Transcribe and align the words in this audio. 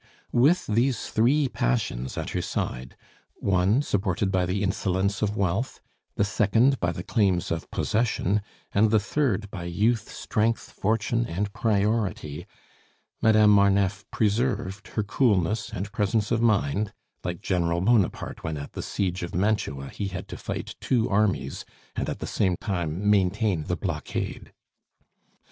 With 0.33 0.65
these 0.65 1.09
three 1.09 1.47
passions 1.47 2.17
at 2.17 2.31
her 2.31 2.41
side 2.41 2.95
one 3.35 3.83
supported 3.83 4.31
by 4.31 4.47
the 4.47 4.63
insolence 4.63 5.21
of 5.21 5.37
wealth, 5.37 5.79
the 6.15 6.23
second 6.23 6.79
by 6.79 6.91
the 6.91 7.03
claims 7.03 7.51
of 7.51 7.69
possession, 7.69 8.41
and 8.73 8.89
the 8.89 8.99
third 8.99 9.51
by 9.51 9.65
youth, 9.65 10.11
strength, 10.11 10.71
fortune, 10.71 11.27
and 11.27 11.53
priority 11.53 12.47
Madame 13.21 13.51
Marneffe 13.51 14.03
preserved 14.09 14.87
her 14.87 15.03
coolness 15.03 15.69
and 15.71 15.91
presence 15.91 16.31
of 16.31 16.41
mind, 16.41 16.91
like 17.23 17.43
General 17.43 17.79
Bonaparte 17.79 18.43
when, 18.43 18.57
at 18.57 18.73
the 18.73 18.81
siege 18.81 19.21
of 19.21 19.35
Mantua, 19.35 19.89
he 19.89 20.07
had 20.07 20.27
to 20.29 20.35
fight 20.35 20.73
two 20.81 21.07
armies, 21.11 21.63
and 21.95 22.09
at 22.09 22.17
the 22.17 22.25
same 22.25 22.55
time 22.59 23.07
maintain 23.07 23.65
the 23.65 23.77
blockade. 23.77 24.51